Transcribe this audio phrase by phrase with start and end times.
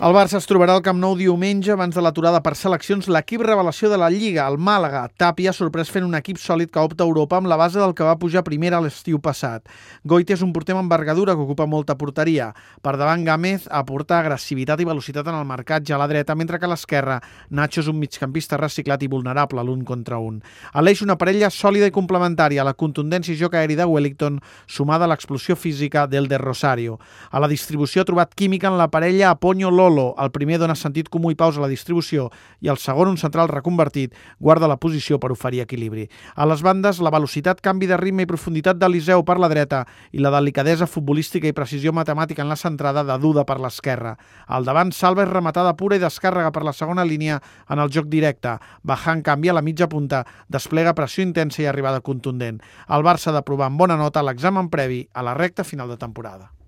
[0.00, 3.90] El Barça es trobarà al Camp Nou diumenge abans de l'aturada per seleccions l'equip revelació
[3.92, 5.02] de la Lliga, el Màlaga.
[5.20, 8.06] Tapia sorprès fent un equip sòlid que opta a Europa amb la base del que
[8.08, 9.68] va pujar primera l'estiu passat.
[10.08, 12.46] Goiti és un porter amb envergadura que ocupa molta porteria.
[12.80, 16.64] Per davant Gámez aporta agressivitat i velocitat en el marcatge a la dreta, mentre que
[16.64, 17.18] a l'esquerra
[17.50, 20.40] Nacho és un migcampista reciclat i vulnerable l'un contra un.
[20.72, 25.04] A l'eix una parella sòlida i complementària, la contundència i joc aeri de Wellington sumada
[25.04, 26.96] a l'explosió física del de Rosario.
[27.28, 29.89] A la distribució ha trobat química en la parella Aponyo-Lolo Lolo.
[30.20, 32.28] El primer dona sentit comú i pausa a la distribució
[32.60, 36.06] i el segon, un central reconvertit, guarda la posició per oferir equilibri.
[36.34, 40.22] A les bandes, la velocitat, canvi de ritme i profunditat d'Eliseu per la dreta i
[40.22, 44.16] la delicadesa futbolística i precisió matemàtica en la centrada de Duda per l'esquerra.
[44.46, 48.08] Al davant, Salva és rematada pura i descàrrega per la segona línia en el joc
[48.12, 48.58] directe.
[48.82, 52.62] Bajan canvia la mitja punta, desplega pressió intensa i arribada contundent.
[52.88, 56.00] El Barça ha de provar amb bona nota l'examen previ a la recta final de
[56.00, 56.59] temporada.